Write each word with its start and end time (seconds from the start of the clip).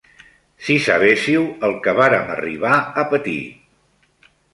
Si 0.67 0.77
sabéssiu 0.85 1.43
el 1.67 1.75
què 1.83 1.93
vàrem 1.99 2.31
arribar 2.37 2.73
a 3.03 3.05
patir 3.13 3.37